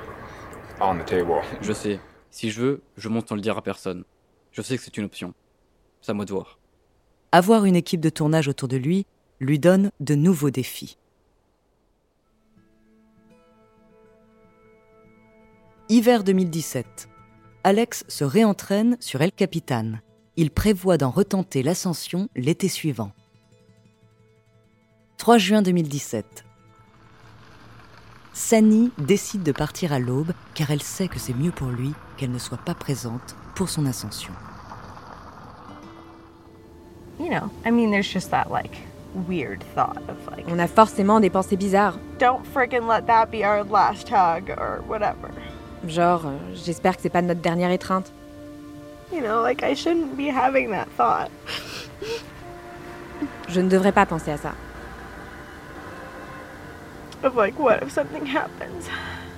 on 0.80 0.96
the 0.98 1.04
table. 1.04 1.42
Je 1.62 1.72
sais. 1.72 2.00
Si 2.32 2.50
je 2.50 2.60
veux, 2.60 2.82
je 2.96 3.08
monte 3.08 3.28
sans 3.28 3.36
le 3.36 3.40
dire 3.40 3.56
à 3.56 3.62
personne. 3.62 4.02
Je 4.50 4.62
sais 4.62 4.76
que 4.76 4.82
c'est 4.82 4.96
une 4.96 5.04
option. 5.04 5.32
C'est 6.00 6.10
à 6.10 6.14
moi 6.14 6.24
de 6.24 6.32
voir. 6.32 6.58
Avoir 7.30 7.64
une 7.66 7.76
équipe 7.76 8.00
de 8.00 8.10
tournage 8.10 8.48
autour 8.48 8.66
de 8.66 8.76
lui 8.76 9.06
lui 9.38 9.60
donne 9.60 9.92
de 10.00 10.16
nouveaux 10.16 10.50
défis. 10.50 10.98
Hiver 15.88 16.24
2017. 16.24 17.08
Alex 17.64 18.04
se 18.08 18.24
réentraîne 18.24 18.96
sur 19.00 19.22
El 19.22 19.32
Capitan. 19.32 19.92
Il 20.36 20.50
prévoit 20.50 20.98
d'en 20.98 21.10
retenter 21.10 21.62
l'ascension 21.62 22.28
l'été 22.36 22.68
suivant. 22.68 23.12
3 25.16 25.38
juin 25.38 25.62
2017. 25.62 26.44
Sani 28.34 28.90
décide 28.98 29.44
de 29.44 29.52
partir 29.52 29.92
à 29.92 29.98
l'aube 29.98 30.32
car 30.54 30.70
elle 30.70 30.82
sait 30.82 31.08
que 31.08 31.18
c'est 31.20 31.34
mieux 31.34 31.52
pour 31.52 31.68
lui 31.68 31.92
qu'elle 32.16 32.32
ne 32.32 32.38
soit 32.38 32.58
pas 32.58 32.74
présente 32.74 33.36
pour 33.54 33.68
son 33.68 33.86
ascension. 33.86 34.32
You 37.20 37.28
know, 37.30 37.48
I 37.64 37.70
mean, 37.70 37.90
there's 37.92 38.12
just 38.12 38.30
that 38.32 38.50
like 38.50 38.76
weird 39.28 39.62
thought 39.76 40.02
of 40.08 40.16
like, 40.36 40.44
On 40.48 40.58
a 40.58 40.66
forcément 40.66 41.20
des 41.20 41.30
pensées 41.30 41.56
bizarres. 41.56 41.96
don't 42.18 42.44
freaking 42.52 42.88
let 42.88 43.06
that 43.06 43.26
be 43.30 43.44
our 43.44 43.62
last 43.64 44.08
hug 44.10 44.50
or 44.50 44.82
whatever. 44.88 45.30
Genre, 45.88 46.26
euh, 46.26 46.38
j'espère 46.54 46.96
que 46.96 47.02
c'est 47.02 47.10
pas 47.10 47.22
notre 47.22 47.40
dernière 47.40 47.70
étreinte. 47.70 48.10
You 49.12 49.20
know, 49.20 49.42
like 49.42 49.62
I 49.62 49.74
shouldn't 49.74 50.16
be 50.16 50.28
having 50.28 50.70
that 50.70 50.86
thought. 50.96 51.30
Je 53.48 53.60
ne 53.60 53.68
devrais 53.68 53.92
pas 53.92 54.06
penser 54.06 54.30
à 54.30 54.36
ça. 54.36 54.52
Of 57.22 57.36
like, 57.36 57.58
what 57.58 57.78
if 57.82 57.92
something 57.92 58.26
happens? 58.26 58.88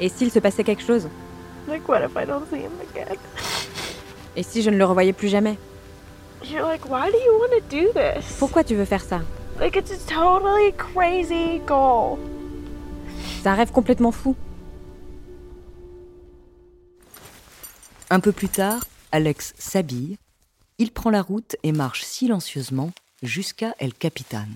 Et 0.00 0.08
s'il 0.08 0.30
se 0.30 0.38
passait 0.38 0.64
quelque 0.64 0.82
chose? 0.82 1.08
Like, 1.68 1.88
what 1.88 2.00
if 2.02 2.16
I 2.16 2.24
don't 2.24 2.48
see 2.48 2.60
him 2.60 2.72
again? 2.94 3.16
Et 4.36 4.42
si 4.42 4.62
je 4.62 4.70
ne 4.70 4.76
le 4.76 4.84
revoyais 4.84 5.12
plus 5.12 5.28
jamais? 5.28 5.58
You're 6.44 6.62
like, 6.62 6.84
why 6.88 7.10
do 7.10 7.18
you 7.18 7.38
want 7.40 7.50
to 7.50 7.60
do 7.70 7.92
this? 7.92 8.36
Pourquoi 8.38 8.62
tu 8.62 8.74
veux 8.74 8.84
faire 8.84 9.02
ça? 9.02 9.20
Like, 9.58 9.76
it's 9.76 9.90
a 9.90 9.96
totally 10.06 10.72
crazy 10.76 11.60
goal. 11.66 12.18
C'est 13.42 13.48
un 13.48 13.54
rêve 13.54 13.72
complètement 13.72 14.12
fou. 14.12 14.36
Un 18.08 18.20
peu 18.20 18.30
plus 18.30 18.48
tard, 18.48 18.84
Alex 19.10 19.52
s'habille, 19.58 20.16
il 20.78 20.92
prend 20.92 21.10
la 21.10 21.22
route 21.22 21.56
et 21.64 21.72
marche 21.72 22.04
silencieusement 22.04 22.92
jusqu'à 23.22 23.74
El 23.80 23.94
Capitan. 23.94 24.46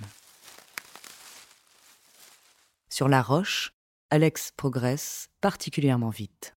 Sur 2.88 3.08
la 3.08 3.22
roche, 3.22 3.72
Alex 4.10 4.52
progresse 4.56 5.30
particulièrement 5.40 6.10
vite. 6.10 6.54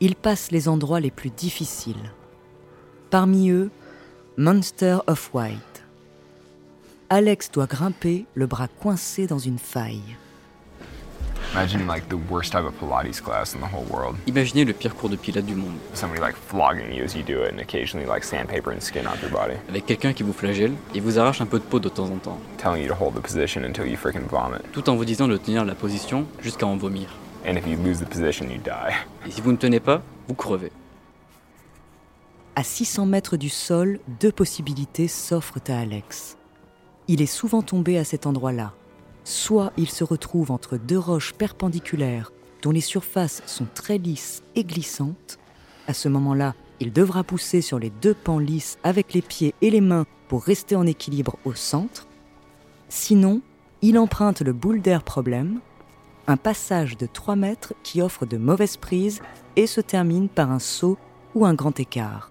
Il 0.00 0.16
passe 0.16 0.50
les 0.50 0.68
endroits 0.68 1.00
les 1.00 1.10
plus 1.10 1.30
difficiles. 1.30 2.12
Parmi 3.10 3.50
eux, 3.50 3.70
Monster 4.38 4.98
of 5.06 5.34
White. 5.34 5.84
Alex 7.10 7.50
doit 7.50 7.66
grimper 7.66 8.24
le 8.34 8.46
bras 8.46 8.68
coincé 8.68 9.26
dans 9.26 9.38
une 9.38 9.58
faille. 9.58 10.16
Imagine 11.54 11.86
like 11.86 12.08
the 12.08 12.16
worst 12.30 12.52
type 12.52 12.64
of 12.64 12.72
Pilates 12.80 13.20
class 13.20 13.54
in 13.54 13.60
the 13.60 13.66
whole 13.66 13.84
world. 13.90 14.16
Imaginez 14.26 14.64
le 14.64 14.72
pire 14.72 14.94
cours 14.94 15.10
de 15.10 15.16
pilates 15.16 15.44
du 15.44 15.54
monde. 15.54 15.76
Somebody 15.92 16.18
like 16.18 16.34
flogging 16.34 16.90
you 16.94 17.04
as 17.04 17.14
you 17.14 17.22
do 17.22 17.42
it 17.42 17.52
and 17.52 17.60
occasionally 17.60 18.06
like 18.06 18.24
sandpaper 18.24 18.72
and 18.72 18.80
skin 18.80 19.06
off 19.06 19.20
your 19.20 19.30
body. 19.30 19.58
Avec 19.68 19.84
quelqu'un 19.84 20.14
qui 20.14 20.22
vous 20.22 20.32
flagelle 20.32 20.72
et 20.94 21.00
vous 21.00 21.18
arrache 21.18 21.42
un 21.42 21.46
peu 21.46 21.58
de 21.58 21.64
peau 21.64 21.78
de 21.78 21.90
temps 21.90 22.08
en 22.08 22.16
temps. 22.16 22.38
Telling 22.56 22.82
you 22.82 22.88
to 22.88 22.94
hold 22.94 23.14
the 23.14 23.20
position 23.20 23.64
until 23.64 23.86
you 23.86 23.98
freaking 23.98 24.26
vomit. 24.30 24.62
Tout 24.72 24.88
en 24.88 24.96
vous 24.96 25.04
disant 25.04 25.28
de 25.28 25.36
tenir 25.36 25.66
la 25.66 25.74
position 25.74 26.24
jusqu'à 26.40 26.66
en 26.66 26.78
vomir. 26.78 27.10
And 27.46 27.56
if 27.56 27.66
you 27.66 27.76
lose 27.76 27.98
the 27.98 28.08
position, 28.08 28.46
you 28.46 28.58
die. 28.64 28.94
Et 29.26 29.30
si 29.30 29.42
vous 29.42 29.52
ne 29.52 29.58
tenez 29.58 29.80
pas, 29.80 30.00
vous 30.28 30.34
crevez. 30.34 30.72
À 32.56 32.62
600 32.62 33.04
mètres 33.04 33.36
du 33.36 33.50
sol, 33.50 34.00
deux 34.20 34.32
possibilités 34.32 35.06
s'offrent 35.06 35.60
à 35.68 35.80
Alex. 35.80 36.38
Il 37.08 37.20
est 37.20 37.26
souvent 37.26 37.60
tombé 37.60 37.98
à 37.98 38.04
cet 38.04 38.26
endroit-là. 38.26 38.72
Soit 39.24 39.72
il 39.76 39.88
se 39.88 40.04
retrouve 40.04 40.50
entre 40.50 40.76
deux 40.76 40.98
roches 40.98 41.32
perpendiculaires 41.32 42.32
dont 42.62 42.70
les 42.70 42.80
surfaces 42.80 43.42
sont 43.46 43.66
très 43.74 43.98
lisses 43.98 44.42
et 44.54 44.64
glissantes. 44.64 45.38
À 45.86 45.94
ce 45.94 46.08
moment-là, 46.08 46.54
il 46.80 46.92
devra 46.92 47.22
pousser 47.22 47.60
sur 47.60 47.78
les 47.78 47.90
deux 47.90 48.14
pans 48.14 48.38
lisses 48.38 48.78
avec 48.82 49.12
les 49.12 49.22
pieds 49.22 49.54
et 49.60 49.70
les 49.70 49.80
mains 49.80 50.06
pour 50.28 50.42
rester 50.42 50.76
en 50.76 50.86
équilibre 50.86 51.36
au 51.44 51.54
centre. 51.54 52.06
Sinon, 52.88 53.40
il 53.82 53.98
emprunte 53.98 54.42
le 54.42 54.52
boule 54.52 54.80
d'air 54.80 55.02
problème, 55.02 55.60
un 56.26 56.36
passage 56.36 56.96
de 56.96 57.06
3 57.06 57.36
mètres 57.36 57.74
qui 57.82 58.00
offre 58.00 58.26
de 58.26 58.36
mauvaises 58.36 58.76
prises 58.76 59.20
et 59.56 59.66
se 59.66 59.80
termine 59.80 60.28
par 60.28 60.50
un 60.50 60.58
saut 60.58 60.98
ou 61.34 61.44
un 61.44 61.54
grand 61.54 61.78
écart. 61.80 62.30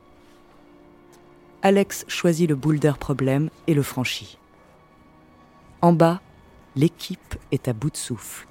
Alex 1.62 2.06
choisit 2.08 2.50
le 2.50 2.56
boulder 2.56 2.94
problème 3.00 3.50
et 3.68 3.74
le 3.74 3.84
franchit. 3.84 4.38
En 5.82 5.94
bas, 5.94 6.22
l'équipe 6.76 7.36
est 7.52 7.68
à 7.68 7.74
bout 7.74 7.90
de 7.90 7.98
souffle. 7.98 8.48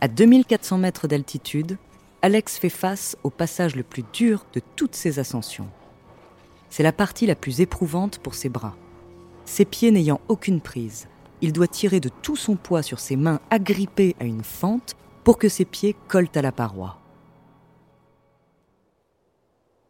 À 0.00 0.08
2400 0.08 0.78
mètres 0.78 1.08
d'altitude, 1.08 1.78
Alex 2.22 2.58
fait 2.58 2.68
face 2.68 3.16
au 3.22 3.30
passage 3.30 3.76
le 3.76 3.82
plus 3.82 4.04
dur 4.12 4.46
de 4.52 4.60
toutes 4.76 4.94
ses 4.94 5.18
ascensions. 5.18 5.68
C'est 6.70 6.82
la 6.82 6.92
partie 6.92 7.26
la 7.26 7.34
plus 7.34 7.60
éprouvante 7.60 8.18
pour 8.18 8.34
ses 8.34 8.48
bras. 8.48 8.76
Ses 9.44 9.64
pieds 9.64 9.90
n'ayant 9.90 10.20
aucune 10.28 10.60
prise, 10.60 11.08
il 11.40 11.52
doit 11.52 11.68
tirer 11.68 12.00
de 12.00 12.08
tout 12.08 12.36
son 12.36 12.56
poids 12.56 12.82
sur 12.82 12.98
ses 12.98 13.16
mains 13.16 13.40
agrippées 13.50 14.16
à 14.20 14.24
une 14.24 14.44
fente 14.44 14.94
pour 15.22 15.38
que 15.38 15.48
ses 15.48 15.64
pieds 15.64 15.96
collent 16.08 16.28
à 16.34 16.42
la 16.42 16.52
paroi. 16.52 16.98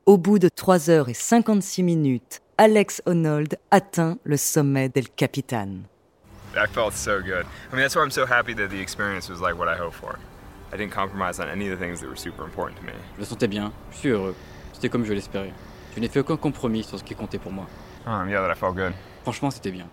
Au 0.06 0.18
bout 0.18 0.38
de 0.38 0.48
3 0.48 0.90
heures 0.90 1.08
et 1.08 1.14
56 1.14 1.82
minutes, 1.82 2.42
Alex 2.58 3.02
Honnold 3.06 3.58
atteint 3.70 4.18
le 4.24 4.36
sommet 4.36 4.88
del 4.88 5.08
Capitan. 5.08 5.78
That 6.54 6.70
felt 6.70 6.94
so 6.94 7.20
good. 7.20 7.46
I 7.70 7.74
mean, 7.74 7.82
that's 7.82 7.96
why 7.96 8.02
I'm 8.02 8.12
so 8.12 8.26
happy 8.26 8.54
that 8.54 8.70
the 8.70 8.80
experience 8.80 9.28
was 9.28 9.40
like 9.40 9.58
what 9.58 9.68
I 9.68 9.76
hoped 9.76 9.96
for. 9.96 10.18
I 10.72 10.76
didn't 10.76 10.92
compromise 10.92 11.40
on 11.40 11.48
any 11.48 11.68
of 11.68 11.78
the 11.78 11.84
things 11.84 12.00
that 12.00 12.08
were 12.08 12.16
super 12.16 12.44
important 12.44 12.78
to 12.78 12.84
me. 12.84 12.92
Je 13.16 13.20
le 13.20 13.26
sentais 13.26 13.48
bien, 13.48 13.72
je 13.90 13.96
suis 13.96 14.08
heureux. 14.10 14.34
C'était 14.72 14.88
comme 14.88 15.04
je 15.04 15.12
l'espérais. 15.12 15.52
Je 15.94 16.00
n'ai 16.00 16.08
fait 16.08 16.20
aucun 16.20 16.36
compromis 16.36 16.84
sur 16.84 16.98
ce 16.98 17.04
qui 17.04 17.14
comptait 17.14 17.38
pour 17.38 17.52
moi. 17.52 17.66
Um, 18.06 18.28
yeah, 18.28 18.40
that 18.40 18.52
I 18.52 18.54
felt 18.54 18.74
good. 18.76 18.92
Franchement, 19.22 19.50
c'était 19.50 19.72
bien. 19.72 19.88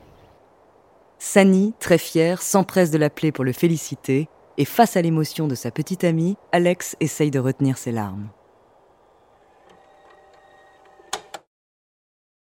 Sani, 1.17 1.74
très 1.80 1.97
fier, 1.97 2.41
s'empresse 2.41 2.91
de 2.91 2.97
l'appeler 2.97 3.32
pour 3.32 3.43
le 3.43 3.54
féliciter, 3.54 4.28
et 4.58 4.65
face 4.65 4.97
à 4.97 5.02
l'émotion 5.02 5.47
de 5.47 5.56
sa 5.56 5.71
petite 5.71 6.04
amie, 6.04 6.36
Alex 6.52 6.95
essaye 7.00 7.32
de 7.32 7.39
retenir 7.39 7.78
ses 7.78 7.91
larmes. 7.91 8.30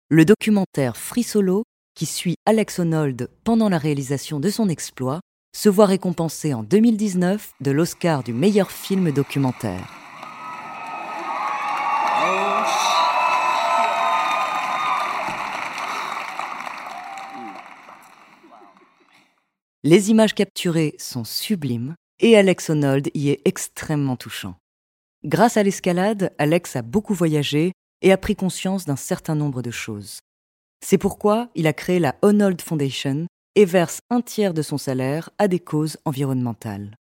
Le 0.09 0.25
documentaire 0.25 0.97
Free 0.97 1.23
Solo, 1.23 1.65
qui 1.95 2.07
suit 2.07 2.35
Alex 2.47 2.79
Honnold 2.79 3.29
pendant 3.45 3.69
la 3.69 3.79
réalisation 3.79 4.41
de 4.41 4.51
son 4.51 4.69
exploit, 4.69 5.21
se 5.57 5.69
voit 5.69 5.87
récompensé 5.87 6.53
en 6.53 6.63
2019 6.63 7.53
de 7.61 7.71
l'Oscar 7.71 8.25
du 8.25 8.33
meilleur 8.33 8.71
film 8.71 9.13
documentaire. 9.13 9.89
Les 19.85 20.11
images 20.11 20.35
capturées 20.35 20.95
sont 20.99 21.25
sublimes 21.25 21.95
et 22.19 22.39
Alex 22.39 22.71
Honnold 22.71 23.11
y 23.13 23.29
est 23.29 23.43
extrêmement 23.45 24.17
touchant. 24.17 24.57
Grâce 25.25 25.59
à 25.59 25.63
l'escalade, 25.63 26.33
Alex 26.39 26.75
a 26.77 26.83
beaucoup 26.83 27.15
voyagé 27.15 27.73
et 28.01 28.11
a 28.11 28.17
pris 28.17 28.35
conscience 28.35 28.87
d'un 28.87 28.97
certain 28.97 29.35
nombre 29.35 29.61
de 29.61 29.71
choses. 29.71 30.21
C'est 30.81 30.99
pourquoi 30.99 31.49
il 31.55 31.67
a 31.67 31.73
créé 31.73 31.99
la 31.99 32.15
Honnold 32.23 32.61
Foundation 32.61 33.27
et 33.57 33.65
verse 33.65 34.01
un 34.11 34.21
tiers 34.21 34.55
de 34.55 34.63
son 34.63 34.79
salaire 34.79 35.31
à 35.39 35.49
des 35.49 35.61
causes 35.61 35.97
environnementales. 36.05 36.97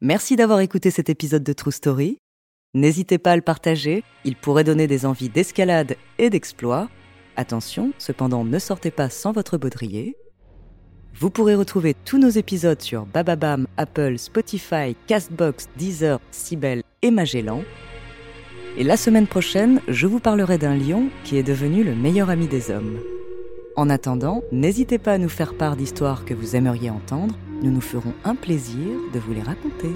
Merci 0.00 0.36
d'avoir 0.36 0.60
écouté 0.60 0.90
cet 0.90 1.08
épisode 1.10 1.42
de 1.42 1.52
True 1.52 1.72
Story. 1.72 2.18
N'hésitez 2.74 3.18
pas 3.18 3.32
à 3.32 3.36
le 3.36 3.42
partager, 3.42 4.04
il 4.24 4.36
pourrait 4.36 4.64
donner 4.64 4.86
des 4.86 5.06
envies 5.06 5.28
d'escalade 5.28 5.96
et 6.18 6.30
d'exploit. 6.30 6.88
Attention, 7.36 7.92
cependant, 7.98 8.44
ne 8.44 8.58
sortez 8.58 8.90
pas 8.90 9.10
sans 9.10 9.32
votre 9.32 9.58
baudrier. 9.58 10.16
Vous 11.14 11.30
pourrez 11.30 11.56
retrouver 11.56 11.94
tous 12.04 12.18
nos 12.18 12.28
épisodes 12.28 12.80
sur 12.80 13.06
Bababam, 13.06 13.66
Apple, 13.76 14.18
Spotify, 14.18 14.94
Castbox, 15.08 15.68
Deezer, 15.76 16.20
Sibel 16.30 16.82
et 17.02 17.10
Magellan. 17.10 17.64
Et 18.76 18.84
la 18.84 18.96
semaine 18.96 19.26
prochaine, 19.26 19.80
je 19.88 20.06
vous 20.06 20.20
parlerai 20.20 20.58
d'un 20.58 20.76
lion 20.76 21.08
qui 21.24 21.36
est 21.36 21.42
devenu 21.42 21.82
le 21.82 21.94
meilleur 21.94 22.30
ami 22.30 22.46
des 22.46 22.70
hommes. 22.70 22.98
En 23.76 23.90
attendant, 23.90 24.42
n'hésitez 24.52 24.98
pas 24.98 25.12
à 25.12 25.18
nous 25.18 25.28
faire 25.28 25.54
part 25.54 25.76
d'histoires 25.76 26.24
que 26.24 26.34
vous 26.34 26.56
aimeriez 26.56 26.90
entendre, 26.90 27.34
nous 27.62 27.70
nous 27.70 27.80
ferons 27.80 28.12
un 28.24 28.34
plaisir 28.34 28.86
de 29.12 29.18
vous 29.18 29.32
les 29.32 29.42
raconter. 29.42 29.92